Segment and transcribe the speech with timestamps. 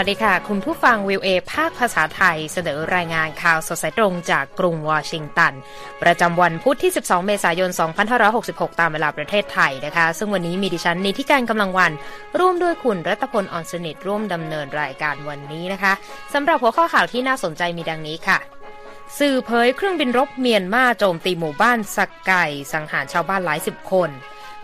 [0.00, 5.52] วัสดีค่ะ คุณผู้ฟังวิวเอภาคภาษาไทยเสนอรายงานข่าวสดสายตรงจากกรุงวอชิงตัน
[6.02, 7.70] ประจำวันพุธที่ 12 เมษายน
[8.24, 11.92] 2566 ตามเวลาประเทศไทยนะคะ ซึ่งวันนี้มีดิฉันนีที่การกำลังวัน
[12.38, 15.92] ร่วมด้วยคุณรัตพลอ่อนสนิทร่วมดำเนินรายการวันนี้นะคะ
[16.34, 18.38] สำหรับหัวข้อข่าวที่น่าสนใจมีดังนี้ค่ะ
[19.18, 24.10] สื่อเผยเครื่องบินรบเมียนมาโจมตีหมู่บ้านสักไก่สังหารชาวบ้านหลายสิบคน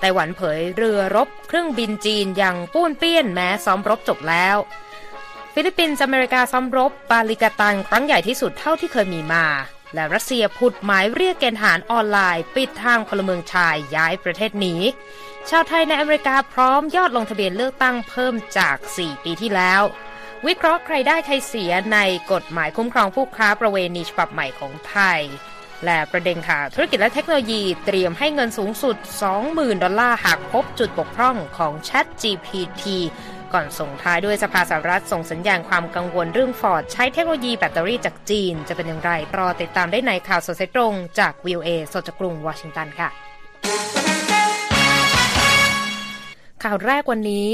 [0.00, 4.58] ไต้หวันเผยเรือรบเครื่องบินจีนยังป้วนเปี้ยนแม้ซ้อมรบจบแล้ว
[5.56, 9.46] ฟิลิปปินส์อเมริกาซ้อมรบบาลิกาตันครั้งใหญ่ที่สุดเท่าที่เคยมีมา
[9.94, 14.74] และรัสเซียผุดหมายเรียกเกณฑ์ทหารออนไลน์ ปิดทางพลเมืองชายย้ายประเทศหนี
[15.50, 19.82] ชาวไทยในอเมริกาพร้อมยอดลงทะเบียนเลือกตั้งเพิ่มจาก 4 ปีที่แล้ว
[20.46, 21.98] วิเคราะห์ใครได้ใครเสียใน
[22.32, 25.20] กฎหมายคุ้มครองผู้ค้าประเวณีฉบับใหม่ของไทย
[25.84, 28.96] และประเด็นข่าวธุรกิจและเทคโนโลยีเตรียมให้เงินสูงสุด
[29.40, 32.82] 20,000 ดอลลาร์หากพบจุดบกพร่องของ ChatGPT
[33.54, 43.08] ก่อนส่งท้ายด้วยสภาสหรัฐส่งสัญญาณความกังวลเรื่องฟอร์ดใช้เทคโนโลยีแบตเตอรี่จากจีน จะเป็นอย่างไรรอติดตามได้ในข่าวสดสายตรง จากวิวเอสดจากกรุงวอชิงตันค่ะ
[46.62, 47.48] ข่าวแรกวันนี้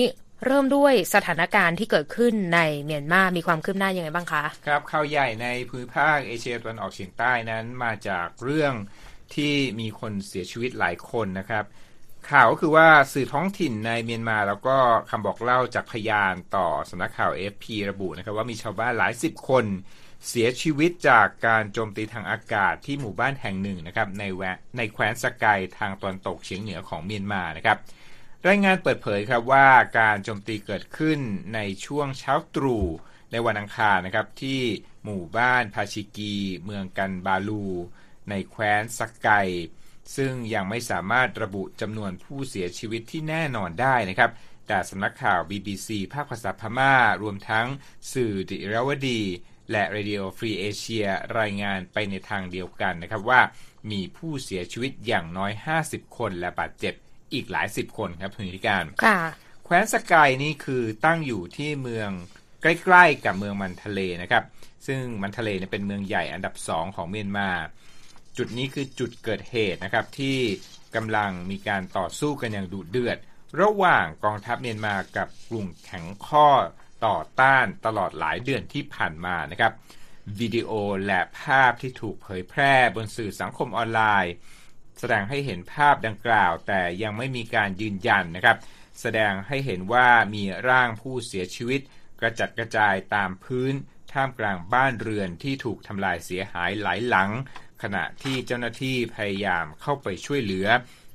[0.46, 8.72] เริ่มด้วยสถานการณ์ที่เกิดขึ้นในเมียนมามีความคืบหน้ายังไงบ้างคะ ครับข่าวใหญ่ในภูมิภาคเอเชียตะวันออกเฉียงใต้นั้นมาจากเรื่อง
[9.34, 11.64] ที่มีคนเสียชีวิตหลายคนนะครับ
[12.32, 14.76] ข่าวก็คือว่าสื่อท้องถิ่นในเมียนมาแล้วก็
[15.10, 19.64] คำบอกเล่าจากพยานต่อสำนักข่าว FP ระบุนะครับว่ามีชาวบ้านหลายสิบคน
[20.28, 24.42] เสียชีวิตจากการโจมตีทางอากาศที่หมู่บ้านแห่งหนึ่งนะครับในแว
[24.76, 27.78] ในแคว้นสกายทางตอนตกเฉียงเหนือของเมียนมานะครับ
[28.48, 31.20] รายงานเปิดเผยครับว่าการโจมตีเกิดขึ้น
[31.54, 32.84] ในช่วงเช้าตรู่
[33.32, 34.62] ในวันอังคารนะครับที่
[35.04, 37.66] หมู่บ้านพาชิกี เมืองกันบาลู
[38.30, 39.30] ในแคว้นสกไก
[40.16, 44.30] ซึ่งยังไม่สามารถระบุจำนวนผู้เสียชีวิตที่แน่นอนได้นะครับ
[44.68, 47.66] แต่สำนักข่าว BBC ภาคภาษาพม่า รวมทั้ง
[48.12, 49.20] สื่อดิราวดี
[49.70, 51.08] และ Radio Free Asia
[51.38, 53.40] รายงานไปในทางเดียวกันนะครับว่า
[53.90, 55.52] มีผู้เสียชีวิตอย่างน้อย
[55.84, 56.94] 50 คนและบาดเจ็บ
[57.32, 59.18] อีกหลายสิบคนครับคุณธิการค่ะ
[59.64, 62.10] แคว้นสกายนี่คือตั้งอยู่ที่เมือง
[62.62, 64.44] ใกล้ๆกับเมืองมันทะเลนะครับ
[64.86, 67.50] ซึ่งมันทะเลเนี่ยเป็นเมืองใหญ่อันดับสองของเมียนมา
[68.38, 70.38] จุดนี้คือจุดเกิดเหตุนะครับที่
[70.94, 73.18] กำลังมีการต่อสู้กันอย่างดุเดือด
[73.60, 76.48] ระหว่างกองทัพเมียนมากับกลุ่มแข็งข้อ
[77.06, 79.72] ต่อต้านตลอดหลายเดือนที่ผ่านมานะครับ
[80.40, 80.70] วิดีโอ
[81.06, 84.32] และภาพที่ถูกเผยแพร่บนสื่อสังคมออนไลน์
[84.98, 88.56] แสดงให้เห็นภาพดังกล่าว แต่ยังไม่มีการยืนยันนะครับ
[89.00, 91.80] แสดงให้เห็นว่ามีร่างผู้เสียชีวิต
[92.20, 93.74] กระจัดกระจายตามพื้น
[94.12, 97.30] ท่ามกลางบ้านเรือนที่ถูกทำลายเสียหายหลายหลัง
[97.82, 100.66] ขณะที่เจ้าหน้าที่พยายามเข้าไปช่วยเหลือ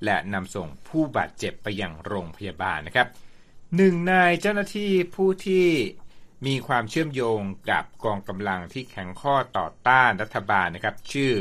[0.05, 3.07] และนำส่งผู้บาดเจ็บไปยังโรงพยาบาลนะครับ
[3.75, 5.67] หนึ่งในเจ้าหน้าที่ผู้ที่
[6.47, 7.41] มีความเชื่อมโยง
[7.71, 11.31] กับกองกำลังที่แข็งข้อต่อต้านรัฐบาลนะครับ ชื่อ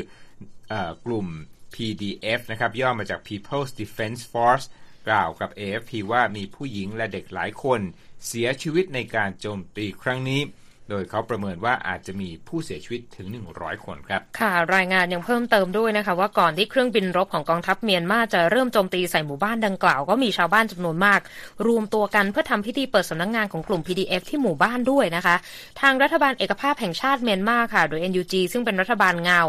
[0.71, 0.73] อ
[1.05, 1.27] กลุ่ม
[1.73, 4.65] PDF นะครับ ย่อมาจาก People's Defense Force
[5.07, 7.81] กล่าวกับ AFP ว่ามีผู้หญิงและเด็กหลายคน
[8.27, 10.41] เสียชีวิตในการโจมตีครั้งนี้
[10.89, 21.19] โดยเขาประเมินว่าอาจจะมีผู้เสียชีวิตถึง 100 คนครับ ค่ะ รายงานยังเพิ่มเติมด้วยนะคะ ว่าก่อนที่เครื่องบินรบของกองทัพเมียนมาจะเริ่มโจมตีใส่หมู่บ้านดังกล่าว ก็มีชาวบ้านจำนวนมาก
[21.67, 25.35] รวมตัวกันเพื่อทำพิธีเปิดสำนักงงานของกลุ่ม PDF ที่หมู่บ้านด้วยนะคะ
[25.81, 29.41] ทางรัฐบาลเอกภาพแห่งชาติเมียนมาค่ะ โดย NUG ซึ่งเป็นรัฐบาลเงา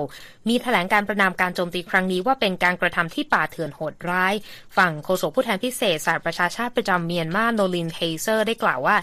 [0.49, 4.35] มีแถลงการประนามการโจมตีครั้งนี้ว่าเป็นการกระทำที่ป่าเถื่อนโหดร้าย
[4.77, 8.97] ฝั่งโฆษกผู้แทนพิเศษสหประชาชาติประจำเมียนมาโนลินเฮเซอร์ได้กล่าวว่า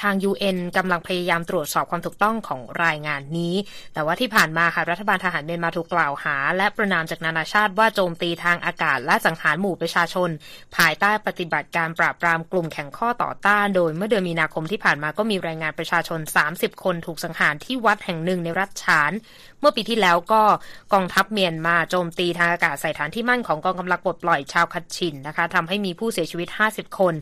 [0.00, 3.54] ทาง UN กำลังพยายามตรวจสอบความถูกต้องของรายงานนี้
[3.94, 10.30] แต่ว่าที่ผ่านมาค่ะรัฐบาลทหารเมียนมาถูกกล่าวหา และประนามจากนานาชาติว่าโจมตีทางอากาศและสังหารหมู่ประชาชน
[10.76, 16.20] ภายใต้ปฏิบัติการปราบปรามกลุ่มแข่งข้อต่อต้าน โดยเมื่อเดือนมีนาคมที่ผ่านมาก็มีรายงานประชาชน
[16.52, 19.12] 30 คนถูกสังหารที่วัดแห่งหนึ่งในรัฐฉาน
[19.60, 20.42] เมื่อปีที่แล้วก็
[20.92, 27.14] กองทัพเมียนมาโจมตีทางอากาศใส่ฐานที่มั่นของกองกำลังปลดปล่อยชาวคัดชินนะคะทำให้มีผู้เสียชีวิต 50 คน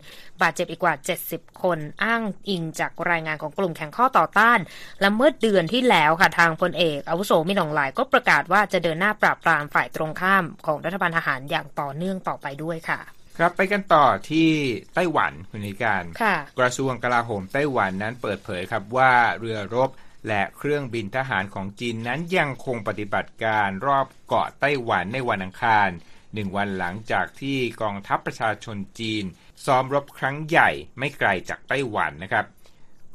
[0.42, 0.94] บาดเจ็บอีกกว่า
[1.28, 4.58] 70 คน อ้างอิงจากรายงานของกลุ่มแข่งข้อต่อต้าน
[5.00, 13.00] และเมื่อเดือนที่แล้วค่ะทางพลเอกอาวุโสมินองหลายก็ประกาศว่าจะเดินหน้าปราบปรามฝ่ายตรงข้ามของรัฐบาลทหารอย่างต่อเนื่องต่อไปด้วยค่ะ
[13.38, 14.48] ครับไปกันต่อที่
[14.94, 16.04] ไต้หวันคุณนิการ
[16.58, 19.90] กระทรวงกลาโหมไต้หวันนั้นเปิดเผยครับว่าเรือรบ
[20.28, 25.88] และเครื่องบินทหารของจีนนั้นยังคงปฏิบัติการรอบเกาะไต้หวันในวันอังคาร
[26.34, 29.24] หนึ่งวันหลังจากที่กองทัพประชาชนจีน
[29.64, 32.46] ซ้อมรบครั้งใหญ่ไม่ไกลจากไต้หวันนะครับ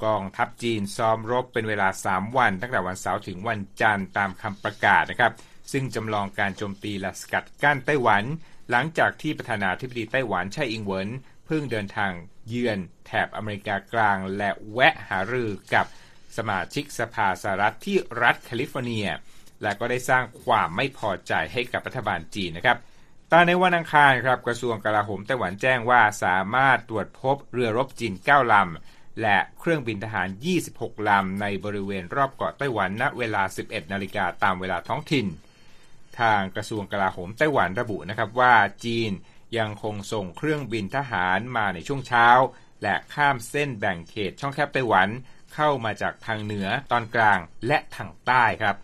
[0.06, 5.34] กองทัพจีนซ้อมรบเป็นเวลา 3 วัน ตั้งแต่วันเสาร์ถึงวันจันทร์ตามคำประกาศนะครับ
[5.72, 8.24] ซึ่งจำลองการโจมตีและสกัดกั้นไต้หวัน
[8.72, 11.10] หลังจากที่ประธานาธิบดีไต้หวันไช่อิงเหวิน
[11.46, 12.12] เพิ่งเดินทาง
[12.48, 15.86] เยือนแถบอเมริกากลาง และแวะหารือกับ
[16.38, 19.08] สมาชิกสภาสหรัฐที่รัฐแคลิฟอร์เนีย
[19.62, 22.78] และก็ได้สร้างความไม่พอใจให้กับรัฐบาลจีนนะครับ
[23.32, 30.28] ตอนในวันอังคารครับกระทรวงกลาโหมไต้หวันแจ้งว่าสามารถตรวจพบเรือรบจีน 9 ลำ และเครื่องบินทหาร
[30.68, 35.28] 26 ลำ ในบริเวณรอบเกาะไต้หวันณเวลา 11 นาฬิกาตามเวลาท้องถิ่น
[36.20, 38.56] ทางกระทรวงกลาโหมไต้หวันระบุนะครับว่า
[38.86, 39.12] จีน
[39.58, 42.28] ยังคงส่งเครื่องบินทหารมาในช่วงเช้า
[42.84, 45.10] และข้ามเส้นแบ่งเขตช่องแคบไต้หวัน
[45.56, 48.76] เข้ามาจากทางเหนือตอนกลางและทางใต้ครับ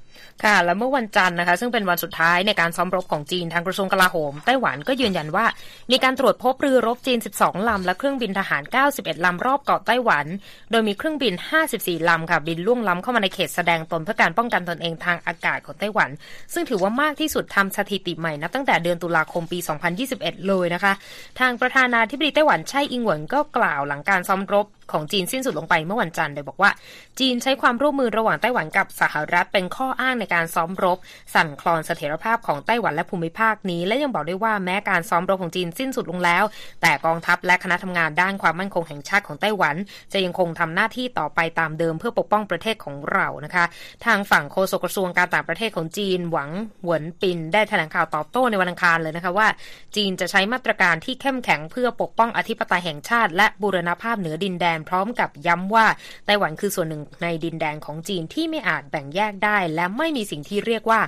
[0.44, 5.46] ค่ะและเมื่อวันจันทร์นะคะ ซึ่งเป็นวันสุดท้ายในการซ้อมรบของจีนทางกระทรวงกลาโหมไต้หวันก็ยืนยันว่า
[5.92, 10.26] มีการตรวจพบเรือรบจีน 12 ลำ และเครื่องบินทหาร 91 ลำ รอบเกาะไต้หวัน
[10.72, 11.34] โดยมีเครื่องบิน
[11.72, 16.10] 54 ลำค่ะบินล่วงล้ำเข้ามาในเขตแสดงตนเพื่อการป้องกันตนเองทางอากาศของไต้หวัน
[16.54, 19.60] ซึ่งถือว่ามากที่สุดทำสถิติใหม่นับตั้งแต่เดือนตุลาคมปี
[20.04, 20.94] 2021 เลยนะคะ
[21.40, 26.72] ทางประธานาธิบดีไต้หวันไช่อิงเหวินก็กล่าวหลังการซ้อมรบ ของจีนสิ้นสุดลงไปเมื่อวันจันทร์โดยบอกว่า
[27.20, 30.98] จีนใช้ความร่วมมือระหว่างไต้หวันกับสหรัฐเป็นข้ออ้างในการซ้อมรบ
[31.34, 36.44] สั่นคลอนเสถียรภาพของไต้หวันและภูมิภาคนี้ และยังบอกด้วยว่าแม้การซ้อมรบของจีนสิ้นสุดลงแล้ว
[36.82, 39.76] แต่กองทัพและคณะทำงานด้านความมั่นคงแห่งชาติของไต้หวัน
[40.14, 43.66] จะยังคงทำหน้าที่ต่อไปตามเดิมเพื่อปกป้องประเทศของเรานะคะ
[44.06, 46.50] ทางฝั่งโฆษกกระทรวงการต่างประเทศของจีนหวัง
[46.84, 49.48] หวนปินได้แถลงข่าวตอบโต้ในวันอังคารเลยนะคะว่า
[49.96, 55.86] จีนจะใช้มาตรการที่เข้มแข็งเพื่อปกป้องอธิปไตยแห่งชาติ และบูรณภาพเหนือดินแดนพร้อมกับย้ำว่า
[56.26, 61.02] ไต้หวันคือส่วนหนึ่งในดินแดนของจีนที่ไม่อาจแบ่งแยกได้ และไม่มีสิ่งที่เรียกว่า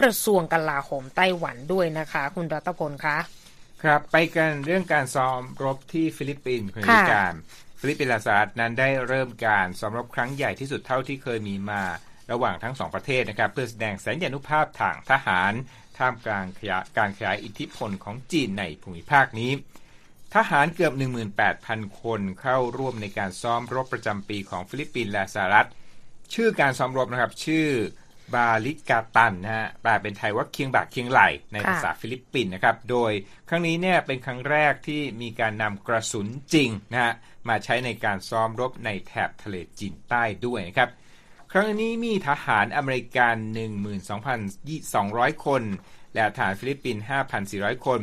[0.00, 3.18] กระทรวงกลาโหมไต้หวันด้วยนะคะ คุณรัตพลคะ
[3.82, 7.34] ครับไปกันเรื่องการซ้อมรบที่ฟิลิปปินส์คุณนิการ
[7.80, 11.82] ฟิลิปปินส์สหรัฐนั้นได้เริ่มการซ้อมรบครั้งใหญ่ที่สุดเท่าที่เคยมีมา
[12.32, 15.52] ระหว่างทั้งสองประเทศนะครับ เพื่อแสดงแสนยานุภาพทางทหาร
[15.98, 16.46] ท่ามกลาง
[16.98, 19.50] การขยายอิทธิพลของจีนในภูมิภาคนี้
[20.34, 20.92] ทหารเกือบ
[21.46, 25.68] 18,000 คนเข้าร่วมในการซ้อมรบประจำปีของฟิลิปปินส์และสหรัฐ
[26.34, 27.68] ชื่อการซ้อมรบนะครับ ชื่อ
[28.34, 31.20] บาลิกาตันนะฮะแปลเป็นไทยว่าเคียงบ่าเคียงไหล่
[31.52, 33.12] ในภาษาฟิลิปปินส์นะครับ โดย
[33.48, 37.12] ครั้งนี้เนี่ยเป็นครั้งแรกที่มีการนำกระสุนจริงนะฮะ
[37.48, 40.90] มาใช้ในการซ้อมรบในแถบทะเลจีนใต้ด้วยนะครับ
[41.52, 43.36] ครั้งนี้มีทหารอเมริกัน
[44.20, 45.62] 12,200 คน
[46.14, 47.02] และทหารฟิลิปปินส์
[47.44, 48.00] 5,400 คน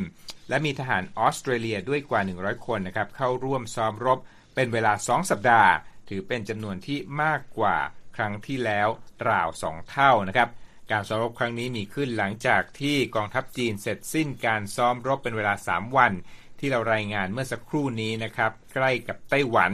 [0.49, 4.19] และมีทหารออสเตรเลียด้วยกว่า 100 คนนะครับเข้าร่วมซ้อมรบ
[4.55, 5.71] เป็นเวลา 2 สัปดาห์
[6.09, 7.77] ถือเป็นจำนวนที่มากกว่า
[8.15, 8.87] ครั้งที่แล้ว
[9.29, 10.49] ราว 2 เท่านะครับ
[10.91, 16.11] การซ้อมรบครั้งนี้มีขึ้นหลังจากที่กองทัพจีนเสร็จสิ้นการซ้อมรบเป็นเวลา 3 วัน
[16.59, 19.71] ที่เรารายงานเมื่อสักครู่นี้นะครับ ใกล้กับไต้หวัน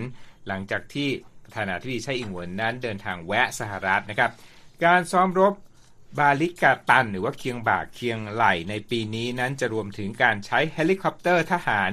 [0.48, 1.10] หลังจากที่
[1.44, 4.32] ประธานาธิบดีไช่อิงเหวินนั้นเดินทางแวะสหรัฐนะครับ
[4.86, 5.54] การซ้อมรบ
[6.18, 11.92] บาลิกาตันหรือว่าเคียงบ่าเคียงไหล่ในปีนี้นั้นจะรวมถึงการใช้เฮลิคอปเตอร์ทหาร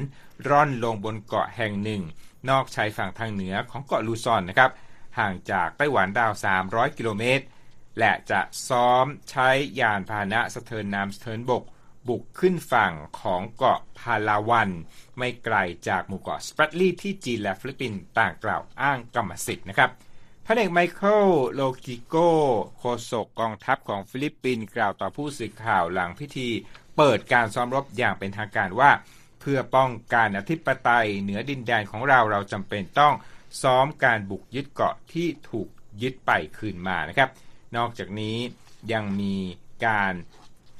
[0.48, 2.02] ร่อนลงบนเกาะแห่งหนึ่ง
[2.48, 4.70] นอกชายฝั่งทางเหนือของเกาะลูซอนนะครับ
[5.18, 6.32] ห่างจากไต้หวันราว
[6.64, 7.44] 300 กิโลเมตร
[7.98, 9.48] และจะซ้อมใช้
[9.80, 11.64] ยานพาหนะสะเทินน้ำสะเทินบก
[12.08, 14.70] บุกขึ้นฝั่งของเกาะพาลาวัน
[15.18, 15.56] ไม่ไกล
[15.88, 19.90] จากหมู่เกาะสปรัตลีที่จีนและฟิลิปปินส์ต่างกล่าวอ้างกรรมสิทธิ์นะครับ
[20.48, 22.16] พันเอกไมเคิลโลกิโก
[22.78, 26.49] โฆษกกองทัพของฟิลิปปินส์กล่าวต่อผู้สื่อข่าวหลังพิธี
[26.97, 28.90] เปิดการซ้อมรบอย่างเป็นทางการว่า
[29.40, 33.14] เพื่อป้องกันอธิปไตยเหนือดินแดนของเราเราจำเป็นต้อง
[33.62, 35.68] ซ้อมการบุกยึดเกาะที่ถูก
[36.02, 37.30] ยึดไปคืนมานะครับ
[37.76, 38.37] นอกจากนี้
[38.92, 39.37] ยังมี
[39.87, 40.12] การ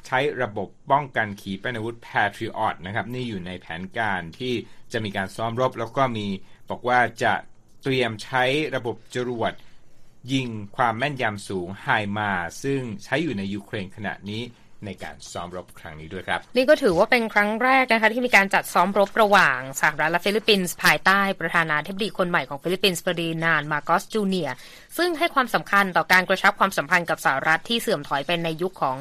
[0.07, 4.55] ใช้ระบบป้องกันขีปนาวุธ Patriot นะครับนี่อยู่ในแผนการที่
[4.93, 6.26] จะมีการซ้อมรบ แล้วก็มี
[6.71, 7.35] บอกว่าจะ
[7.83, 8.45] เตรียมใช้
[8.76, 9.52] ระบบจรวด
[10.33, 14.42] ยิงความแม่นยำสูงไฮมาซึ่งใช้อยู่ในยูเครนขณะนี้
[14.87, 24.50] ในการซ้อมรบครั้งนี้ด้วยครับ นี่ก็ถือว่าเป็นครั้งแรกนะคะที่มีการจัดซ้อมรบระหว่างสหรัฐและฟิลิปปินส์ภายใต้ประธานาธิบดีคนใหม่ของฟิลิปปินส์เฟอร์ดินานด์ มาร์กอสจูเนียร์
[24.97, 28.97] ซึ่งให้ความสำคัญต่อการกระชับความสัมพันธ์กับสหรัฐที่เสื่อมถอยเป็นในยุคของ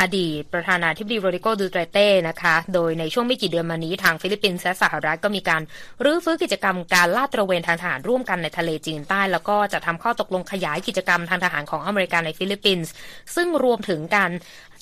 [0.00, 5.62] อดีตประธานาธิบดีโรดริโกดูเตอร์เตนะคะ โดยในช่วงไม่กี่เดือนมานี้ทางฟิลิปปินส์และสหรัฐก็มีการ
[6.04, 12.92] รื้อฟื้นกิจกรรมการลาดตระเวนทางทหารร่วมกันในทะเลจีนใต้ แล้วก็จะทำข้อตกลงขยายกิจกรรมทางทหารของอเมริกาในฟิลิปปินส์
[13.34, 14.30] ซึ่งรวมถึงการ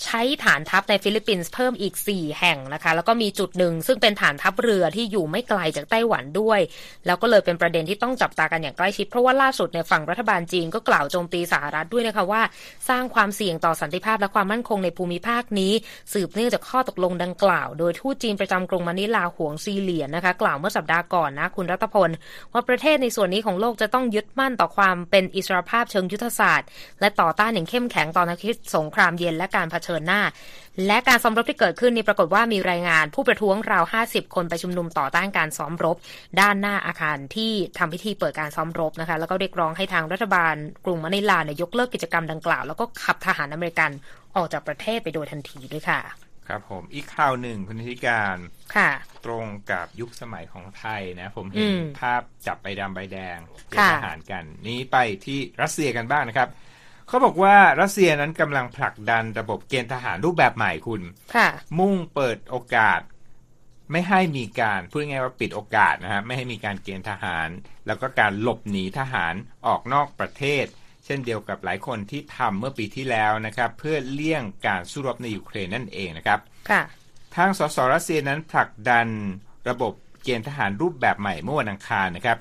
[0.04, 6.60] ใช้ฐานทัพในฟิลิปปินส์เพิ่มอีก 4 แห่งนะคะ แล้วก็มีจุดหนึ่งซึ่งเป็นฐานทัพเรือที่อยู่ไม่ไกลจากไต้หวันด้วย
[7.06, 12.42] แล้วก็เลยเป็นประเด็นที่ต้องจับตากันอย่างใกล้ชิด เพราะว่าล่าสุดในฝั่งรัฐบาลจีนก็กล่าวโจมตีสหรัฐด้วยนะคะว่า
[12.88, 15.72] สร้างความเสี่ยงต่อสันติภาพและความมั่นคงในภูภูมิภาคนี้
[16.12, 22.10] สืบเนื่องจากข้อตกลงดังกล่าว โดยทูตจีนประจำกรุงมะนิลาหวงซีเหลียนนะคะ กล่าวเมื่อสัปดาห์ก่อนนะคุณรัตพล
[22.52, 26.68] ว่าประเทศในส่วนนี้ของโลกจะต้องยึดมั่นต่อความเป็นอิสรภาพเชิงยุทธศาสตร์
[27.00, 30.20] และต่อต้านอย่างเข้มแข็งต่อนักคิดสงครามเย็นและการเผชิญหน้า
[30.86, 35.96] และการซ้อมรบที่เกิดขึ้นนี่ปรากฏว่ามีรายงานผู้ประท้วงราว 50 คนไปชุมนุมต่อต้านการซ้อมรบ
[36.40, 43.90] ด้านหน้าอาคารที่ทำพิธีเปิดการซ้อมรบนะคะแล้วก็เรียกร้องให้ทางรัฐบาลกรุงมะนิลาเนี่ยยกเลิกกิจกรรมดังกล่าว แล้วก็ขับทหารอเมริกัน
[44.36, 46.00] ออกจากประเทศไปโดยทันทีด้วยค่ะ
[46.48, 48.36] ครับผมอีกข่าวหนึ่งคุณธิการ
[48.76, 48.90] ค่ะ
[49.24, 53.38] ตรงกับยุคสมัยของไทยนะ ผมเห็นอืมภาพจับใบดำใบแดง
[53.68, 56.48] เกณค่ะฑ์ทหารกัน นี้ไปที่รัสเซียกันบ้างนะครับ
[57.08, 61.02] เขาบอกว่ารัสเซียนั้นกำลังผลักดันระบบเกณฑ์ทหารรูปแบบใหม่คุณ
[61.34, 61.48] ค่ะ
[61.78, 63.00] มุ่งเปิดโอกาส
[63.92, 67.48] ไม่ให้มีการพูดง่ายๆว่าปิดโอกาสนะฮะไม่ให้มีการเกณฑ์ทหาร
[67.86, 69.34] แล้วก็การหลบหนีทหาร
[69.66, 70.64] ออกนอกประเทศ
[71.04, 76.82] เช่นเดียวกับหลายคนที่ทำเมื่อปีที่แล้วนะครับ เพื่อเลี่ยงการสู้รบในยูเครนนั่นเองนะครับค่ะ
[77.36, 79.06] ทางสสรัสเซียนั้นผลักดัน
[79.68, 79.92] ระบบ
[80.22, 82.38] เกณฑ์ทหารรูปแบบใหม่เมื่อวันอังคารนะครับ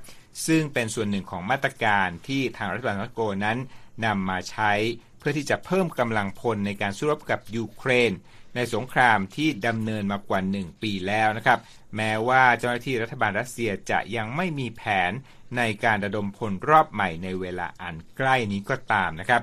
[0.48, 3.58] ซึ่งเป็นส่วนหนึ่งของมาตรการที่ทางรัฐบาลมอสโกนั้น
[4.06, 4.72] นำมาใช้
[5.20, 8.12] เพื่อที่จะเพิ่มกำลังพลในการสู้รบกับยูเครน
[8.56, 11.60] ในสงครามที่ดำเนินมากว่า 1 ปีแล้วนะครับ
[11.96, 15.12] แม้ว่าเจ้าหน้าที่รัฐบาลรัสเซียจะยังไม่มีแผน
[15.58, 19.42] ในการระดมพลรอบใหม่ในเวลาอันใกล้นี้ก็ตามนะครับ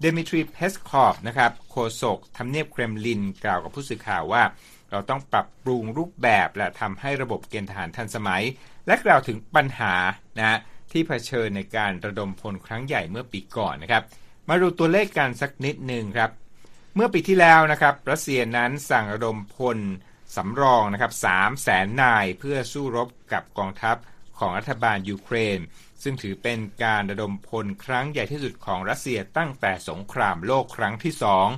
[0.00, 4.42] เดมิทรีเพสคอฟนะครับโฆษกทำเนียบเครมลินกล่าวกับผู้สื่อข่าวว่า
[4.90, 8.42] เราต้องปรับปรุงรูปแบบและทำให้ระบบเกณฑ์ทหารทันสมัย
[8.86, 9.94] และกล่าวถึงปัญหา
[10.38, 10.58] นะ
[10.92, 14.02] ที่เผชิญในการระดมพลครั้งใหญ่เมื่อปีก่อนนะครับ
[14.48, 16.30] มาดูตัวเลขกันสักนิดหนึ่งครับ
[16.94, 19.78] เมื่อปีที่แล้วนะครับรัสเซียนั้นสั่งระดมพล
[20.36, 23.96] สำรองนะครับ3แสนนายเพื่อสู้รบกับกองทัพ
[24.38, 25.58] ของรัฐบาลยูเครน
[26.02, 31.48] ซึ่งถือเป็นการระดมพลครั้งใหญ่ที่สุดของรัสเซียตั้งแต่สงครามโลกครั้งที่สอง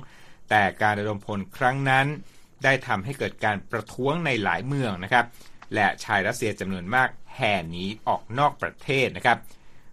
[0.49, 2.07] แต่การระดมพลครั้งนั้น
[2.63, 5.25] ได้ทำให้เกิดการประท้วงในหลายเมืองนะครับ
[5.75, 9.37] และชายรัสเซียจำนวนมากแห่หนีออกนอกประเทศนะครับ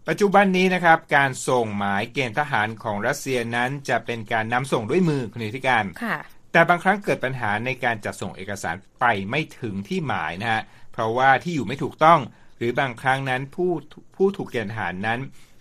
[0.08, 6.18] ปัจจุบันนี้นะครับ การส่งหมายเกณฑ์ทหารของรัสเซียนั้นจะเป็นการนำส่งด้วยมือคุณธิการค่ะ
[6.52, 10.62] แต่บางครั้งเกิดปัญหาในการจัดส่งเอกสารไปไม่ถึงที่หมายนะฮะ
[10.92, 12.24] เพราะว่าที่อยู่ไม่ถูกต้องห
[12.64, 13.73] รือบางครั้งนั้นผู้
[14.16, 15.21] ผู้ถูกเกณฑ์ทหารนั้น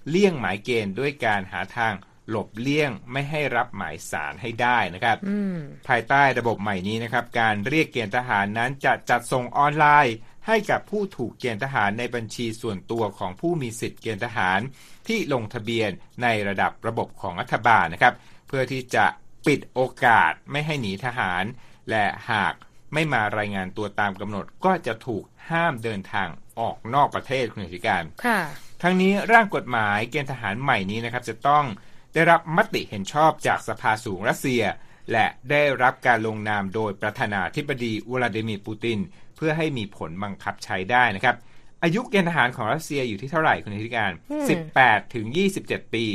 [0.09, 1.93] เลี่ยงหมายเกณฑ์ด้วยการหาทาง
[2.29, 5.57] หลบเลี่ยงไม่ให้รับหมายสารให้ได้นะครับอืม
[5.87, 10.15] ภายใต้ระบบใหม่นี้นะครับ การเรียกเกณฑ์ทหารนั้นจะจัดส่งออนไลน์
[10.47, 14.59] ให้กับผู้ถูกเกณฑ์ทหารในบัญชีส่วนตัวของผู้มีสิทธิ์เกณฑ์ทหาร
[15.07, 15.89] ที่ลงทะเบียน
[16.23, 18.13] ในระดับระบบของรัฐบาลนะครับ
[18.47, 19.05] เพื่อที่จะ
[19.47, 21.43] ปิดโอกาสไม่ให้หนีทหาร
[21.89, 22.53] และหาก
[22.93, 26.29] ไม่มารายงานตัวตามกำหนดก็จะถูกห้ามเดินทาง
[26.59, 28.39] ออกนอกประเทศคุณธิการค่ะ
[28.83, 31.65] ทั้งนี้ร่างกฎหมายเกณฑ์ทหารใหม่นี้นะครับ จะต้อง
[32.13, 34.63] ได้รับมติเห็นชอบจากสภาสูงรัสเซีย
[35.11, 38.99] และได้รับการลงนามโดยประธานาธิบดีวลาดิมีร์ปูติน
[39.35, 41.35] เพื่อให้มีผลบังคับใช้ได้นะครับ
[41.83, 44.47] อายุเกณฑ์ทหารของรัสเซียอยู่ที่เท่าไหร่คุณธิการอืม
[44.79, 45.25] 18 ถึง
[45.61, 46.05] 27 ปี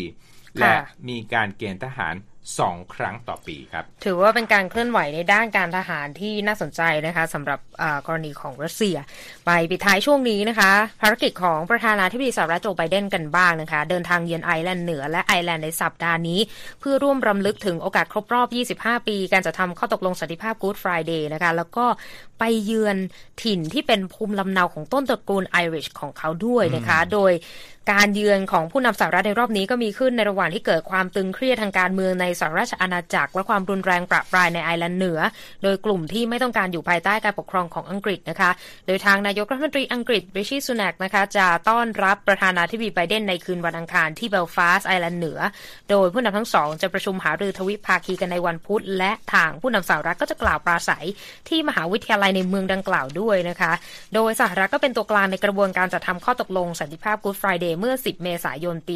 [0.61, 0.75] และ
[1.09, 2.15] มีการเกณฑ์ทหาร
[2.59, 7.61] สองครั้งต่อปีครับ ถือว่าเป็นการเคลื่อนไหวในด้านการทหารที่น่าสนใจนะคะสำหรับ
[8.07, 8.97] กรณีของรัสเซีย
[9.47, 10.71] ไปปิดท้ายช่วงนี้นะคะ
[11.03, 16.41] ภารกิจของประธานาธิบดีสหรัฐโจไบเดนกันบ้างนะคะ เดินทางเยือนไอร์แลนด์เหนือและไอร์แลนด์ในสัปดาห์นี้
[16.81, 21.85] เพื่อร่วมรำลึกถึงโอกาสครบรอบ 25 ปี การจะทำข้อตกลงสันติภาพ Good Friday นะคะแล้วก็
[22.39, 22.97] ไปเยือน
[23.43, 27.33] ถิ่นที่เป็นภูมิลำเนาของต้นตระกูลไอริชของเขาด้วยนะคะ โดย
[27.97, 35.21] การเยือนของผู้นำสหรัฐในรอบนี้ก็มีขึ้นในระหว่างที่เกิดความตึงเครียดทางการเมืองในสหราชอาณาจักรและความรุนแรงประปรายในไอร์แลนด์เหนือ
[35.63, 38.51] โดยกลุ่มที่ไม่ต้องการอยู่ภายใต้การปกครองของอังกฤษนะคะ
[38.87, 45.41] โดยทางนายกรัฐมนตรีอังกฤษริชี่สุนักนะคะจะต้อนรับประธานาธิบดีไบเดนในคืนวันอังคารที่เบลฟาสต์ไอร์แลนด์เหนือ
[45.91, 51.07] โดยผู้นำทั้งสองจะประชุมหารือทวิภาคีกันในวันพุธ และทางผู้นำสหรัฐก็จะกล่าวปราศรัย
[51.49, 53.73] ที่มหาวิทยาลัยในเมืองดังกล่าวด้วยนะคะ
[54.15, 58.95] โดยสหรัฐก็เป็นตัวกลางในกระบวนการจัดทำข้อตกลงสันติภาพ Good Friday เมื่อ 10 เมษายน ปี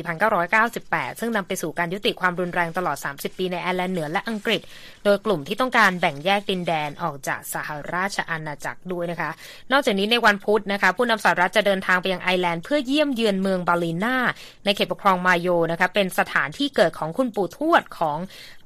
[0.59, 4.61] 1998 ซึ่งนำไปสู่การยุติความรุนแรงตลอด 30 ปีในไอร์แลนด์เหนือและอังกฤษ
[5.05, 9.31] โดยกลุ่มที่ต้องการแบ่งแยกดินแดนออกจากสหราชอาณาจักรด้วยนะคะ
[9.73, 14.17] นอกจากนี้ในวันพุธนะคะ ผู้นำสหรัฐจะเดินทางไปยังไอร์แลนด์เพื่อเยี่ยมเยือนเมืองบาลีนา
[14.65, 18.19] ในเขตปกครองมาโยนะคะเป็นสถานที่เกิดของคุณปู่ทวดของ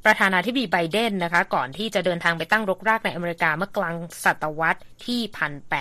[0.07, 3.95] ประธานาธิบดีไบเดนนะคะ ก่อนที่จะเดินทางไปตั้งรกรากในอเมริกาเมื่อกลาง
[4.25, 5.21] ศตวรรษที่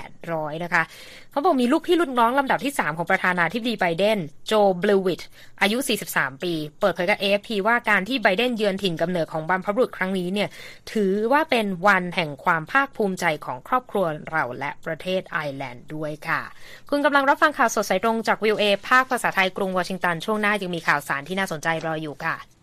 [0.02, 0.84] 1,800 นะคะ
[1.32, 4.18] เขาบอกมีลูกพี่ลูกน้องลำดับที่ 3 ของประธานาธิบดีไบเดน
[4.48, 5.22] โจบลูวิต
[5.62, 5.78] อายุ
[6.10, 10.50] 43 ปี เปิดเผยกับ AFP ว่าการที่ไบเดนเยือนถิ่นกำเนิดของบรรพบุรุษครั้งนี้เนี่ย
[10.92, 16.42] ถือว่าเป็นวันแห่งความภาคภูมิใจของครอบครัวเราและประเทศไอร์แลนด์ด้วยค่ะ
[16.90, 22.55] คุณกำลังรับฟังข่าวสดสายตรงจากวิวเอภาคภาษาไทยกรุงวอชิงตันช่วงหน้ายังมีข่าวสารที่น่าสนใจรออยู่ค่ะ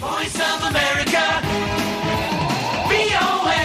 [0.00, 1.24] Voice of America
[2.90, 3.64] VOA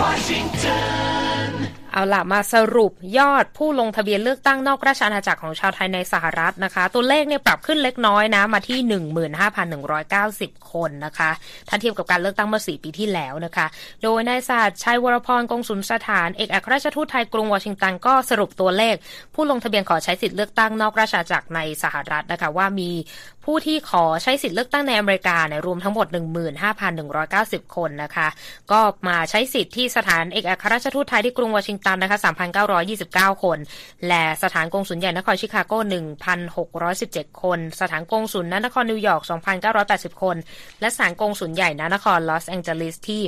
[0.00, 1.50] Washington
[1.94, 8.78] เอาละมาสรุปยอดผู้ลงทะเบียนเลือกตั้งนอกราชอาณาจักรของชาวไทยในสหรัฐนะคะ ตัวเลขเนี่ยปรับขึ้นเล็กน้อยนะ มาที่
[9.78, 11.30] 15,190 คนนะคะ
[11.68, 13.66] ถ้าเทียบกับการเลือกตั้งเมื่อ 4 ปีที่แล้วนะคะ
[14.02, 18.94] โดยนายศาสตร์ชัยวรพรกงสุนสถาน เอกอัครราชทูตไทยกรุงวอชิงตันก็สรุปตัวเลข
[19.34, 22.90] ผู้ลงทะเบียนขอใช้สิทธิ์เลือกตั้งนอกราชอาณาจักรในสหรัฐนะคะว่ามี
[23.44, 26.06] ผู้ที่ขอใช้สิทธิ์เลือกตั้งในอเมริกาเนี่ยรวมทั้งหมด
[26.70, 28.28] 15,190 คนนะคะ
[28.72, 32.18] ก็มาใช้สิทธิ์ที่สถานเอกอัครราชทูตไทยที่กรุงวอชิงตันนะคะ
[32.80, 33.58] 3,929 คน
[34.08, 35.72] และสถานกงสุลใหญ่นครชิคาโก
[36.56, 39.22] 1,617 คน สถานกงสุลนครนิวยอร์ก
[39.72, 40.36] 2,980 คน
[40.80, 43.22] และสถานกงสุลใหญ่นครลอสแองเจลิสที่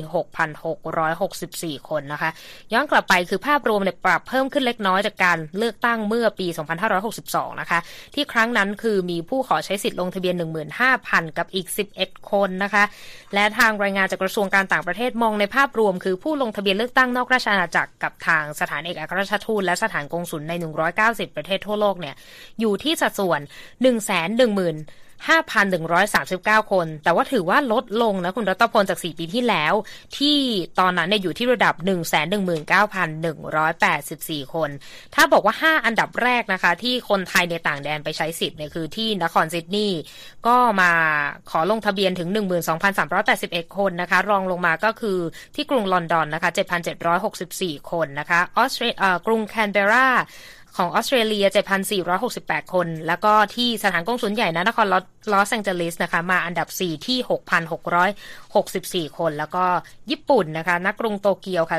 [1.80, 2.30] 6,664 คนนะคะ
[2.72, 6.46] ย้อนกลับไปคือภาพรวมเนี่ยปรับเพิ่มขึ้นเล็กน้อยจากการเลือกตั้งเมื่อปี
[7.04, 7.78] 2562 นะคะ
[8.14, 10.34] ที่ครั้งนั้นคือมีผู้ขอใช้สิทธิ์ลงทะเบียน
[10.86, 11.66] 15,000 กับอีก
[11.98, 12.84] 11 คนนะคะ
[13.34, 20.52] และทางรายงานจากกระทรวงการต่างประเทศมองในภาพรวม คือผู้ลงทะเบียนเลือกตั้งนอกราชอาณาจักรกับทางสถานเอกอัครราชทูตและสถานกงสุลใน
[20.94, 22.14] 190 ประเทศทั่วโลกเนี่ย
[22.60, 24.00] อยู่ที่สัดส่วน 1 1 0
[24.48, 29.74] 0 0 5,139 คน แต่ว่าถือว่าลดลงนะคุณรัตพลจาก 4 ปีที่แล้ว
[30.18, 30.36] ที่
[30.80, 31.74] ตอนนั้นเนี่ยอยู่ที่ระดับ
[33.54, 34.70] 119,184 คน
[35.14, 40.00] ถ้าบอกว่า 5 อันดับแรกนะคะ ที่คนไทยในต่างแดนไปใช้สิทธิ์เนี่ยคือที่นครซิดนีย์
[40.46, 40.92] ก็มา
[41.50, 42.28] ขอลงทะเบียนถึง
[43.02, 45.18] 12,381 คนนะคะ รองลงมาก็คือ
[45.54, 46.50] ที่กรุงลอนดอนนะคะ
[47.20, 48.94] 7,764 คนนะคะออสเตรเลีย
[49.26, 50.08] กรุงแคนเบรา
[50.76, 51.46] ของออสเตรเลีย
[52.10, 54.86] 7,468 คน แล้วก็ที่สถานกงสุลใหญ่นะนคร
[55.32, 57.18] ลอสแองเจลิสนะคะ มาอันดับ 4 ที่
[59.12, 59.64] 6,664 คน แล้วก็
[60.10, 61.78] ญี่ปุ่นนะคะนักกรุงโตเกียวค่ะ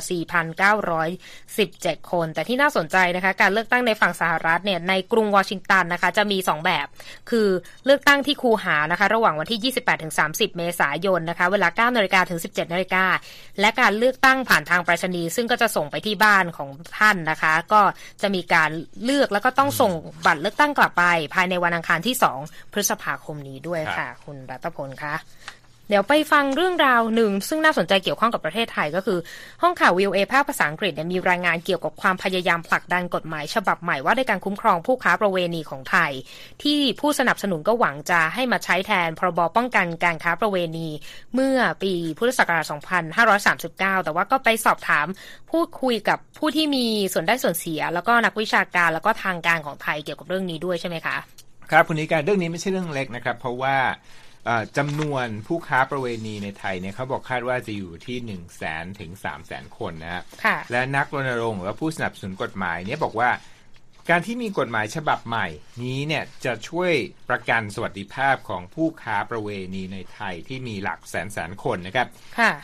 [1.06, 6.88] 4,917 คน แต่ที่น่าสนใจนะคะ การเลือกตั้งในฝั่งสหรัฐเนี่ย ในกรุงวอชิงตันนะคะ จะมี 2 แบบ
[7.30, 7.48] คือ
[7.86, 9.74] เลือกตั้งที่คูหานะคะ ระหว่างวันที่
[10.14, 13.06] 28-30 เมษายนนะคะ เวลา 9นาฬิกาถึง 17นาฬิกา
[13.60, 17.82] และการเลือกตั้งผ่านทางไปรษณีย์ซึ่งก็จะส่งไปที่บ้านของท่านนะคะ ก็
[18.22, 18.72] จะมีการ
[19.04, 19.92] เลือกแล้วก็ต้องส่ง
[20.25, 21.04] บัตรเลือกตั้งกลับไป
[21.36, 22.15] ภายในวันอังคารที่
[22.46, 25.15] 2 พฤษภาคมนี้ด้วยค่ะ คุณรัตพลคะ
[25.89, 29.19] เดี๋ยวไปฟังเรื่องราวหนึ่ง ซึ่งน่าสนใจเกี่ยวข้องกับประเทศไทยก็คือ
[29.62, 36.12] ห้องข่าววิวเอภาคภาษาอังกฤษเนี่ยมีรายงานเกี่ยวกับความพยายามผลักดันกฎหมาย ฉบับใหม่ว่าด้วยการคุ้มครองผู้ค้าประเวณีของไทย
[36.63, 40.88] ที่ผู้สนับสนุนก็หวังจะให้มาใช้แทนพรบป้องกันการค้าประเวณี
[41.34, 42.71] เมื่อปีพุทธศักราช
[43.56, 45.08] 2539 แต่ว่าก็ไปสอบถาม
[45.52, 51.17] พูดคุยกับผู้ที่มีส่วนได้ส่วนเสีย แล้วก็นักวิชาการแล้วก็ทางการของไทยเกี่ยวกับเรื่องนี้ด้วยใช่ไหมคะ
[51.71, 53.76] ครับคุณนิการเรื่องนี้ไม่ใช่เรื่องเล็กนะครับ เพราะว่า
[54.77, 60.23] จำนวนผู้ค้าประเวณีในไทยเนี่ยเขาบอกคาดว่าจะอยู่ที่1นึ่งแสนถึง3ามแสนคนนะฮะ
[60.71, 63.31] และนักรณรงค์หรือว่าผู้สนับสนุนกฎหมายเนี่ยบอกว่า
[64.10, 65.47] การที่มีกฎหมายฉบับใหม่
[65.84, 66.91] นี้เนี่ยจะช่วย
[67.29, 72.08] ประกันสวัสดิภาพของผู้ค้าประเวณีในไทยที่มีหลักแสนแสนคนนะครับ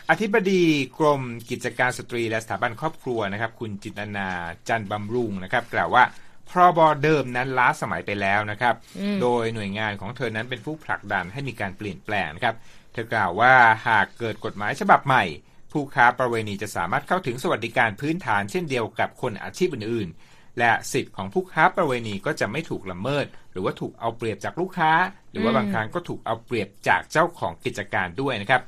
[0.09, 0.63] อธิบดี
[0.99, 4.27] กรมกิจการสตรีและสถาบันครอบครัวนะครับ คุณจิตนา
[4.67, 6.03] จันบำรุงนะครับ กล่าวว่า
[6.51, 8.75] พรบเดิมนั้นล้าสมัยไปแล้วนะครับ
[9.21, 12.55] โดยหน่วยงานของเธอนั้นเป็นผู้ผลักดันให้มีการเปลี่ยนแปลงนะครับ
[12.93, 13.53] เธอกล่าวว่า
[13.87, 15.23] หากเกิดกฎหมายฉบับใหม่
[15.71, 24.91] ผู้ค้าประเวณีจะสามารถเข้าถึงสวัสดิการพื้นฐานเช่นเดียวกับคนอาชีพอื่นๆ และสิทธิ์ของผู้ค้าประเวณีก็จะไม่ถูกละเมิด หรือว่าถูกเอาเปรียบจากลูกค้า
[25.31, 28.61] หรือว่าบางครั้งก็ถูกเอาเปรียบจากเจ้าของกิจการด้วยนะครับ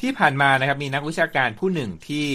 [0.00, 2.28] ที่ผ่านมานะครับมีนักวิชาการผู้หนึ่งที่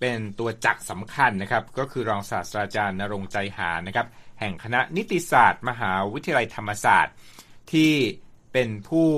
[0.00, 4.06] เป็นตัวจักสำคัญนะครับ ก็คือรองศาสตราจารย์นรงใจหานะครับ
[4.40, 7.14] แห่งคณะนิติศาสตร์ มหาวิทยาลัยธรรมศาสตร์
[7.72, 7.92] ที่
[8.52, 9.10] เป็นผู้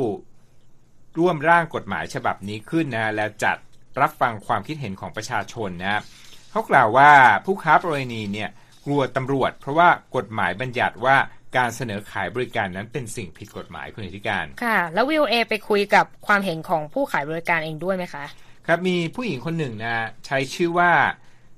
[1.18, 3.57] ร่วมร่างกฎหมายฉบับนี้ขึ้นนะและจัด
[4.00, 6.02] รับฟังความคิดเห็นของประชาชนนะ
[6.50, 7.11] เขากล่าวว่า
[7.46, 8.50] ผู้ค้าประเวณีเนี่ย
[8.87, 11.16] กลัวตำรวจ เพราะว่ากฎหมายบัญญัติว่า
[11.57, 18.24] การเสนอขายบริการนั้นเป็นสิ่งผิดกฎหมายคุณธิการ ค่ะ แล้ววิวเอไปคุยกับความเห็นของผู้ขายบริการเองด้วยไหมคะ
[18.66, 19.94] ครับมีผู้หญิงคนหนึ่งนะ
[20.26, 20.90] ใช้ชื่อว่า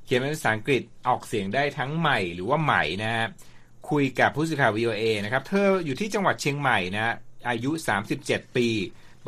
[0.05, 3.27] เขียนเป็นภาษาอังกฤษออกเสียงได้ทั้งใหม่หรือว่าใหม่นะ
[3.91, 7.15] คุยกับผู้สื่อข่าว VOA นะครับ เธออยู่ที่จังหวัดเชียงใหม่นะ
[7.49, 7.71] อายุ
[8.15, 8.69] 37 ปี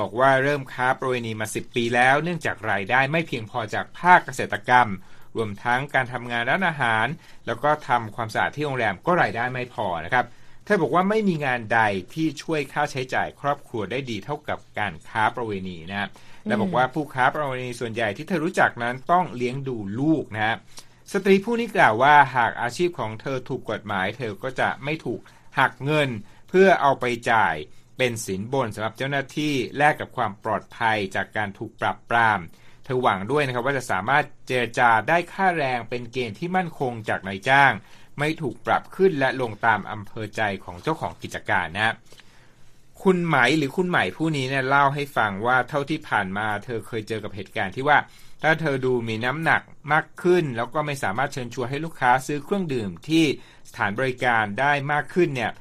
[0.00, 4.88] บอกว่าเริ่มค้าประเวณีมา 10 ปีแล้ว เนื่องจากรายได้ไม่เพียงพอจากภาคเกษตรกรรม
[5.36, 7.06] รวมทั้งการทำงานร้านอาหาร
[7.46, 10.26] แล้วก็ทำความสะอาดที่โรงแรมก็รายได้ไม่พอนะครับ
[10.64, 11.80] เธอบอกว่าไม่มีงานใด
[12.14, 16.08] ที่ช่วยค่าใช้จ่ายครอบครัวได้ดีเท่ากับการค้าประเวณีนะ
[16.44, 20.56] และบอกว่าผู้ค้าประเวณีส่วนใหญ่ที่เธอรู้จักนั้นต้องเลี้ยงดูลูกนะ
[21.16, 25.20] สตรีผู้นี้กล่าวว่าหากอาชีพของเธอถูกกฎหมาย เธอก็จะไม่ถูก
[25.58, 26.08] หักเงิน
[26.48, 27.54] เพื่อเอาไปจ่าย
[27.98, 32.40] เป็นสินบนสำหรับเจ้าหน้าที่แลกกับความปลอดภัยจากการถูกปรับปราม
[32.84, 37.72] เธอหวังด้วยนะครับว่าจะสามารถเจรจาได้ค่าแรงเป็นเกณฑ์ที่มั่นคงจากนายจ้าง
[38.18, 41.94] ไม่ถูกปรับขึ้นและลงตามอำเภอใจของเจ้าของกิจการนะ
[43.02, 47.98] คุณไหมหรือคุณใหม่ผู้นี้เนี่ยเล่าให้ฟังว่าเท่าที่ผ่านมา เธอเคยเจอกับเหตุการณ์ที่ว่า
[48.42, 53.24] ถ้าเธอดูมีน้ำหนักมากขึ้น แล้วก็ไม่สามารถเชิญชวนให้ลูกค้าซื้อเครื่องดื่มที่
[53.68, 55.52] สถานบริการได้มากขึ้นเนี่ย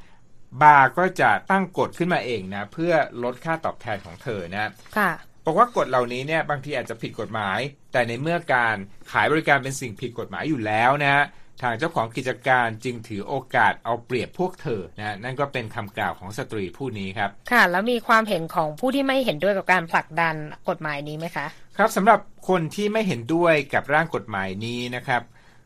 [0.61, 5.11] บาร์ก็จะตั้งกฎขึ้นมาเองนะเพื่อลดค่าตอบแทนของเธอนะค่ะ
[5.45, 7.59] บอกว่ากฎเหล่านี้เนี่ยบางทีอาจจะผิดกฎหมาย
[7.91, 8.75] แต่ในเมื่อการ
[9.11, 11.25] ขายบริการเป็นสิ่งผิดกฎหมายอยู่แล้วนะ
[11.61, 20.35] ทางเจ้าของกิจการจึงถือโอกาสเอาเปรียบพวกเธอนะนั่นก็เป็นคำกล่าวของสตรีผู้นี้ครับ ค่ะ แล้วมีความเห็นของผู้ที่ไม่เห็นด้วยกับการผลักดัน
[20.69, 25.23] กฎหมายนี้ไหมคะ ครับสำหรับคนที่ไม่เห็นด้วยกับร่างกฎหมายนี้นะครับ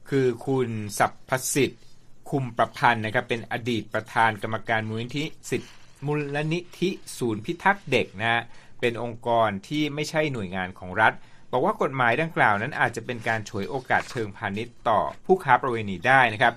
[0.10, 1.84] คือคุณสัพพสิทธิ์
[2.30, 5.68] คุมประพันธ์นะครับ เป็นอดีตประธานกรรมการมูลนิธิสิทธิ
[6.06, 8.42] มูลนิธิศูนย์พิทักษ์เด็กนะฮะ
[8.80, 11.14] เป็นองค์กรที่ไม่ใช่หน่วยงานของรัฐ
[11.52, 16.54] บอกว่ากฎหมายดังกล่าวนั้นอาจจะเป็นการฉวยโอกาสเชิงพาณิชย์ต่อผู้ค้าประเวณีได้นะครับ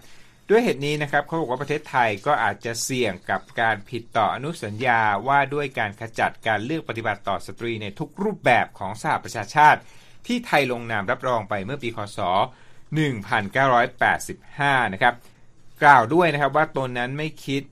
[0.51, 9.81] ด้วยเหตุนี้นะครับเขาบอกว่าประเทศไทยก็อาจจะเสี่ยงกับการผิดต่ออนุสัญญาว่าด้วยการขจัดการเลือกปฏิบัติต่อสตรีในทุกรูปแบบของสหประชาชาติ
[10.27, 12.19] ที่ไทยลงนามรับรองไปเมื่อปีคศ
[13.77, 15.15] 1985 นะครับ
[15.83, 17.63] กล่าวด้วยนะครับว่าตนนั้นไม่คิด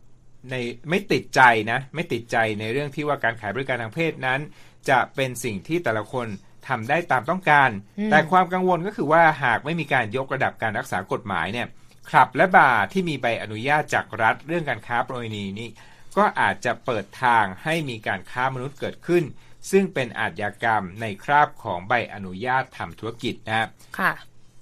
[0.51, 0.55] ใน
[0.91, 4.41] ไม่ติดใจนะไม่ติดใจในเรื่องที่ว่าการขายบริการทางเพศนั้น
[4.89, 6.27] จะเป็นสิ่งที่แต่ละคน
[6.69, 7.71] ทำได้ตามต้องการ
[8.11, 11.67] แต่ความกังวลก็คือว่าหากไม่มีการยกระดับการรักษากฎหมายเนี่ย
[12.09, 15.69] คลับและบาร์ที่มีใบอนุญาตจากรัฐเรื่องการค้าประเวณีนี้
[16.17, 19.25] ก็อาจจะเปิดทางให้มีการค้ามนุษย์เกิดขึ้น
[19.71, 24.13] ซึ่งเป็นอาชญากรรมในคราบของใบอนุญาตทำธุรกิจนะครับค่ะ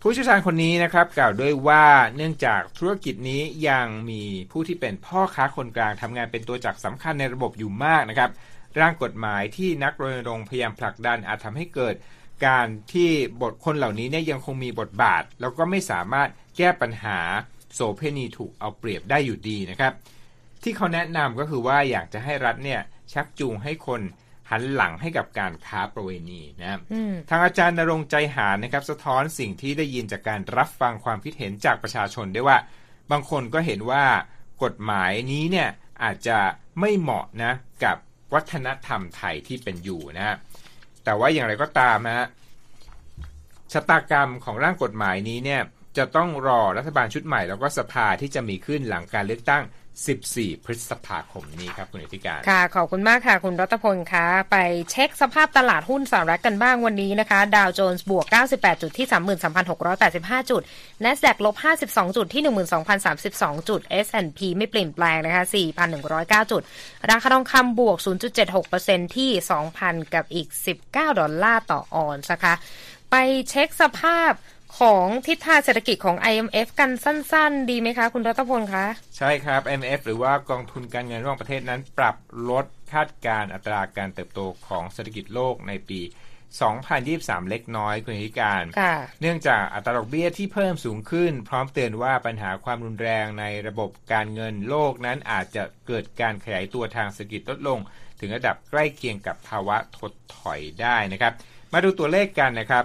[0.02, 1.84] ผู้เชี่ยวชาญคนนี้นะครับกล่าวด้วยว่า
[2.16, 8.30] เนื่องจากธุรกิจนี้ยังมีผู้ที่เป็นพ่อค้าคนกลางทำงานเป็นตัวจักสำคัญในระบบอยู่มากนะครับ
[8.80, 11.94] ร่างกฎหมายที่นักรณรงค์พยายามผลักดันอาจทำให้เกิด
[12.46, 13.10] การที่
[13.42, 17.18] บทคนเหล่านี้เนี่ยยังคงมีบทบาท แล้วก็ไม่สามารถแก้ปัญหา
[17.74, 19.92] โสเพณีถูกเอาเปรียบได้อยู่ดีนะครับ
[20.62, 22.80] ที่เขาแนะนำก็คือว่าอยากจะให้รัฐเนี่ย
[23.12, 24.00] ชักจูงให้คน
[24.50, 26.80] หันหลังให้กับการค้าประเวณีนะครับ
[27.30, 32.56] ทางอาจารย์นรงใจหานะครับ สะท้อนสิ่งที่ได้ยินจากการรับฟังความคิดเห็นจากประชาชนได้ว่า
[33.10, 34.04] บางคนก็เห็นว่า
[34.62, 35.68] กฎหมายนี้เนี่ย
[36.02, 36.38] อาจจะ
[36.80, 37.52] ไม่เหมาะนะ
[37.84, 37.96] กับ
[38.34, 40.36] วัฒนธรรมไทยที่เป็นอยู่นะฮะ
[41.04, 42.28] แต่ว่าอย่างไรก็ตามฮะ
[43.72, 45.60] ชะตากรรมของร่างกฎหมายนี้เนี่ย
[45.96, 49.62] จะต้องรอรัฐบาลชุดใหม่แล้วก็สภาที่จะมีขึ้นหลังการเลือกตั้ง
[50.02, 54.56] 14 พฤษภาคมนี้ครับคุณอธิการ ค่ะ ขอบคุณมากค่ะคุณรัตพลคะไป
[54.90, 59.06] เช็คสภาพตลาดหุ้นสหรัฐกันบ้างวันนี้นะคะ ดาวโจนส์บวก 98 จุดที่
[59.78, 60.62] 33,685 จุด
[61.04, 62.42] NASDAQ ลบ 52 จุดที่
[63.04, 65.44] 12,032 จุด S&P ไม่เปลี่ยนแปลงนะคะ
[65.98, 66.62] 4,109 จุด
[67.10, 67.96] ราคาทองคำบวก
[68.56, 69.30] 0.76%ที่
[69.72, 70.48] 2,000 กับอีก
[70.84, 72.54] 19 ดอลลาร์ต่อออนซ์นะคะ
[73.10, 73.16] ไป
[73.50, 74.32] เช็คสภาพ
[74.78, 82.16] ของทิศทางเศรษฐกิจของ IMF กันสั้น ๆ ดีไหมคะ คุณรัตพลคะ ใช่ครับ IMF หรือว่ากองทุนการเงินระหว่างประเทศนั้น ปรับ
[82.50, 86.00] ลดคาดการอัตราการเติบโตของเศรษฐกิจโลกในปี
[86.74, 88.62] 2023 เล็กน้อยคุณธิการ
[89.20, 97.78] เนื่องจากอัตราดอกเบี้ยที่เพิ่มสูงขึ้น พร้อมเตือนว่าปัญหาความรุนแรงในระบบการเงินโลกนั้นอาจจะเกิดการขยายตัวทางเศรษฐกิจลดลง
[98.20, 101.32] ถึงระดับใกล้เคียงกับภาวะถดถอยได้นะครับ
[101.72, 102.84] มาดูตัวเลขกันนะครับ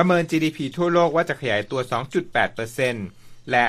[0.00, 1.80] ประเมิน GDP ทั่วโลกว่าจะขยายตัว
[2.66, 3.64] 2.8%และ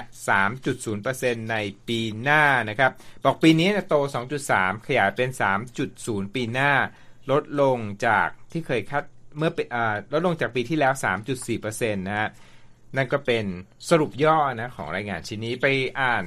[0.73, 1.55] 3.0%ใน
[1.87, 2.91] ปีหน้านะครับ
[3.23, 3.95] บอกปีนี้โต
[4.41, 5.29] 2.3 ขยายเป็น
[5.81, 6.71] 3.0 ปีหน้า
[7.31, 9.03] ลดลงจากที่เคยคาด
[9.37, 9.51] เมื่อ
[10.13, 10.93] ลดลงจากปีที่แล้ว
[11.43, 12.29] 3.4%นะฮะ
[12.95, 13.45] นั่นก็เป็น
[13.89, 15.65] สรุปย่อนะของรายงานชิ้นนี้ไป
[15.99, 16.23] อ่าน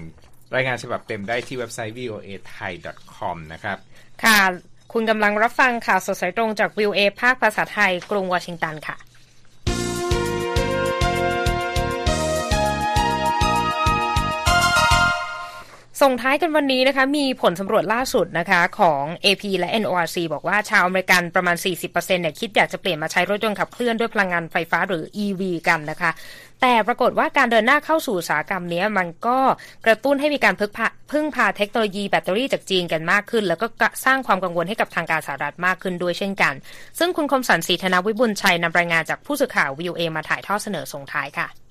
[0.54, 2.72] รายงานฉบับเต็มได้ที่เว็บไซต์ voa thai
[3.16, 3.78] com นะครับ
[4.24, 4.38] ค่ะ
[4.92, 8.98] คุณกำลังรับฟังข่าวสดสายตรงจากวิวเอภาคภาษาไทย กรุงวอชิงตันค่ะ
[16.06, 26.10] ส่งท้ายกันวันนี้นะคะ มีผลสำรวจล่าสุดนะคะของ AP และ NORC บอกว่าชาวอเมริกันประมาณ 40%เนี่ยคิดอยากจะเปลี่ยนมาใช้รถยนต์ขับเคลื่อนด้วยพลังงานไฟฟ้าหรือ EV กันนะคะ
[26.60, 29.38] แต่ปรากฏว่าการเดินหน้าเข้าสู่อุตสาหกรรมนี้มันก็
[29.86, 33.66] กระตุ้นให้มีการพึ่งพาพงพาเทคโนโลยีแบตเตอรี่จากจีนกันมากขึ้น แล้วก็
[34.04, 36.54] สร้างความกังวลให้กับทางการสหรัฐมากขึ้นด้วยเช่นกัน
[36.98, 41.61] ซึ่งคุณคมสันสีธนวิบุญชัยนำรายงานจากผู้สื่อข่าววิวเอมาถ่ายทอดเสนอส่งท้ายค่ะ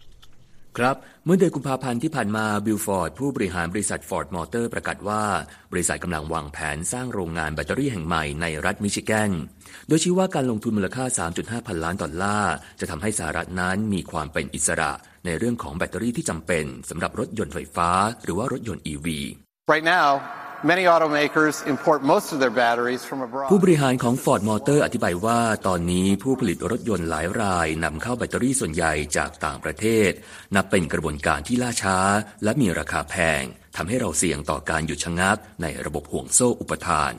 [0.78, 5.24] ครับ เมื่อเดือนกุมภาพันธ์ที่ผ่านมาบิลฟอร์ดผู้บริหารบริษัทฟอร์ดมอเตอร์ประกาศว่า
[5.72, 9.32] บริษัทกำลังวางแผนสร้างโรงงานแบตเตอรี่แห่งใหม่ในรัฐมิชิแกน
[9.88, 11.06] โดยชี้ว่าการลงทุนมูลค่า
[11.36, 14.92] 3.5 พันล้านดอลลาร์ จะทำให้สหรัฐนั้นมีความเป็นอิสระ
[15.26, 17.90] ในเรื่องของแบตเตอรี่ที่จำเป็นสำหรับรถยนต์ไฟฟ้า
[18.24, 19.08] หรือว่ารถยนต์ EV
[19.72, 20.10] Right now
[20.64, 23.50] Many automakers import most of their batteries from abroad.
[23.52, 30.12] ผู้บริหารของ Ford Motor อธิบายว่า ตอนนี้ผู้ผลิตรถยนต์หลายรายนำเข้าแบตเตอรี่ส่วนใหญ่จากต่างประเทศ
[30.56, 31.98] นับเป็นกระบวนการที่ล่าช้า
[32.44, 33.44] และมีราคาแพง
[33.76, 37.14] ทำให้เราเสี่ยงต่อการหยุดชะงักในระบบห่วงโซ่อุปทาน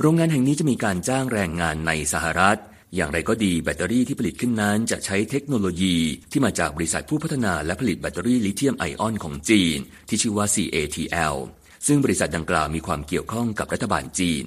[0.00, 2.58] โรงงานแห่งนี้จะมีการจ้างแรงงานในสหรัฐ
[2.96, 5.96] อย่างไรก็ดีแบตเตอรี่ที่ผลิตขึ้นนั้นจะใช้เทคโนโลยี
[6.30, 9.78] ที่มาจากบริษัทผู้พัฒนาและผลิตแบตเตอรี่ลิเธียมไอออนของจีน
[10.08, 11.36] ที่ชื่อว่า CATL
[11.86, 14.44] ซึ่งบริษัทดังกล่าวมีความเกี่ยวข้องกับรัฐบาลจีน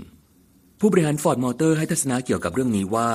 [0.80, 3.12] ผู้บริหารฟอร์ดมอเตอร์ให้ทัศนะเกี่ยวกับเรื่องนี้ว่า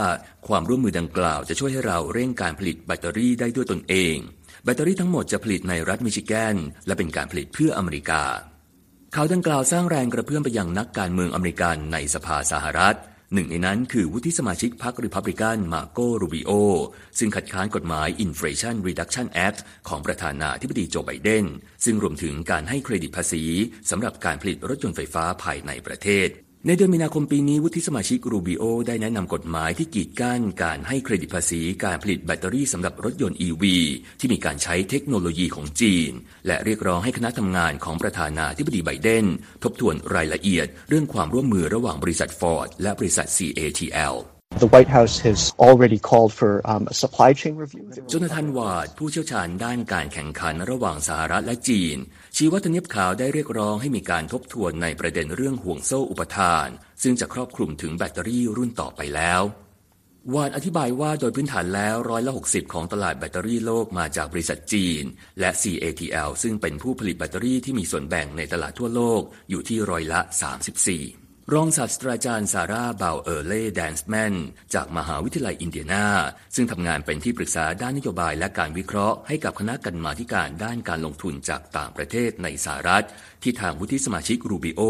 [0.49, 4.17] ความร่วมมือดังกล่าวจะช่วยให้เราเร่งการผลิตแบตเตอรี่ได้ด้วยตนเอง
[4.65, 8.23] แบตเตอรี่ทั้งหมดจะผลิตในรัฐมิชิแกน และเป็นการผลิตเพื่ออเมริกา
[9.15, 12.97] ข่าวดังกล่าวสร้างแรงกระเพื่อมไปยังนักการเมืองอเมริกันในสภาสหรัฐ
[13.35, 16.51] หนึ่งในนั้นคือวุฒิสมาชิกพรรคริพับลิกันมาร์โกรูบิโอ
[17.19, 19.59] ซึ่งคัดค้านกฎหมาย Inflation Reduction Act
[19.89, 21.45] ของประธานาธิบดีโจไบเดน
[21.85, 23.45] ซึ่งรวมถึงการให้เครดิตภาษี
[23.91, 33.65] สำหรับการผลิตรถยนต์ไฟฟ้าภายในประเทศ ในเดือนมีนาคมปีนี้วุฒิสมาชิกรูบิโอได้แนะนำกฎหมายที่กีดกั้นการให้เครดิตภาษีการผลิตแบตเตอรี่สำหรับรถยนต์ EV
[34.21, 36.11] ที่มีการใช้เทคโนโลยีของจีน
[36.47, 39.25] และเรียกร้องให้คณะทำงานของประธานาธิบดีไบเดน
[39.65, 44.17] ทบทวนรายละเอียด เรื่องความร่วมมือระหว่างบริษัทฟอร์ดและบริษัท CATL
[44.63, 47.85] The White House has already called for um, a supply chain review.
[48.09, 51.97] โจนาธานวาดผู้เชี่ยวชาญด้านการแข่งขันระหว่างสหรัฐและจีน
[52.39, 56.69] ชีว่าทเนียบขาวได้เรียกร้องให้มีการทบทวนในประเด็นเรื่องห่วงโซ่อุปทาน
[57.03, 59.43] ซึ่งจะครอบคลุมถึงแบตเตอรี่รุ่นต่อไปแล้ว
[60.35, 65.03] วานอธิบายว่าโดยพื้นฐานแล้วร้อยละ 60 ของตลาดแบตเตอรี่โลกมาจากบริษัทจีน
[65.41, 70.21] และ CATL ซึ่งเป็นผู้ผลิตแบตเตอรี่ที่มีส่วนแบ่งในตลาดทั่วโลกอยู่ที่ร้อยละ
[70.77, 74.35] 34 รองศาสตราจารย์ซาร่าบาวเออร์เล่แดนส์แมน
[74.75, 76.07] จากมหาวิทยาลัยอินเดียนา
[76.55, 83.05] ซึ่งทำงานเป็นที่ปรึกษาด้านนโยบายและการวิเคราะห์ให้กับคณะกรรมาการด้านการลงทุนจากต่างประเทศในสหรัฐ
[83.43, 84.81] ที่ทางวุฒิสมาชิกรูบิโอ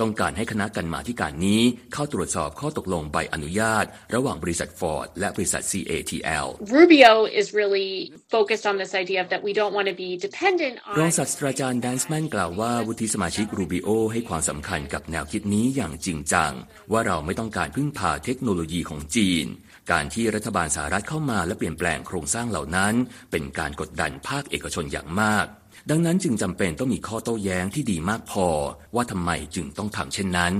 [0.00, 1.62] ต้องการให้คณะกรรมาการนี้
[1.92, 6.46] เข้าตรวจสอบข้อตกลงใบอนุญาต ระหว่างบริษัทฟอร์ดและบริษัท CATL
[6.78, 7.90] Rubio is really
[8.34, 16.52] focused on this idea that we don't want to be dependent on รองศาสตราจารย์แดนส์แมนกล่าวว่าวุฒิสมาชิกรูบิโอให้ความสำคัญกับแนวคิดนี้อย่างจริงจัง
[16.92, 19.46] ว่าเราไม่ต้องการพึ่งพาเทคโนโลยีของจีน
[19.90, 22.94] การที่รัฐบาลสหรัฐเข้ามาและเปลี่ยนแปลงโครงสร้างเหล่านั้น
[23.30, 25.46] เป็นการกดดันภาคเอกชนอย่างมาก
[25.90, 28.48] ดังนั้นจึงจำเป็นต้องมีข้อโต้แย้งที่ดีมากพอ
[28.94, 30.52] ว่าทำไมจึงต้องทำเช่นนั้น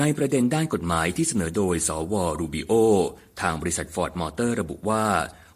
[0.00, 2.72] ในประเด็นด้านกฎหมายที่เสนอโดย สว รูบิโอ
[3.40, 5.04] ทางบริษัทฟอร์ดมอเตอร์ระบุว่า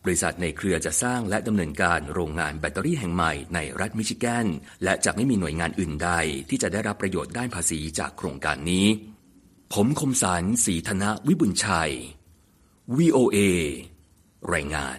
[0.07, 4.47] บริษัทในเครือจะสร้างและดำเนินการโรงงานแบตเตอรี่แห่งใหม่ในรัฐมิชิแกน
[4.85, 6.11] และจะไม่มีหน่วยงานอื่นใด
[6.49, 8.87] ที่จะได้รับประโยชน์ด้านภาษีจากโครงการนี้
[9.73, 11.93] ผมคมสันศรีธนวิบุญชัย
[12.97, 13.39] VOA
[14.53, 14.99] รายงาน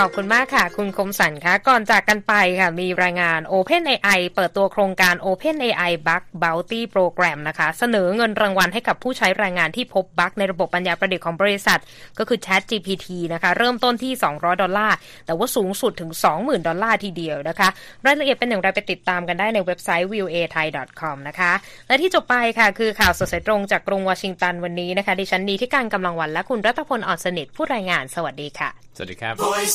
[0.00, 11.80] ขอบคุณมากค่ะ คุณคมสันคะก่อนจากกันไปค่ะ มีรายงาน OpenAI เปิดตัวโครงการ OpenAI Bug Bounty Program นะคะ เสนอเงินรางวัลให้กับผู้ใช้แรงงานที่พบบั๊กในระบบปัญญาประดิษฐ์ของบริษัท
[12.18, 17.68] ก็คือ ChatGPT นะคะ เริ่มต้นที่ 200 ดอลลาร์ แต่ว่าสูงสุดถึง 20,000 ดอลลาร์ทีเดียวนะคะ
[18.06, 21.52] รายละเอียดเป็นอย่างไรไปติดตามกันได้ในเว็บไซต์ voathai.com นะคะ
[21.88, 29.74] และที่จบไปค่ะ คือข่าวสดสายตรงจากกรุงวอชิงตันวันนี้นะคะดิฉันนีที่การกำลังวันและคุณรัตพลอ่อนสนิทผู้รายงานสวัสดีค่ะสวัสดีครับ Voice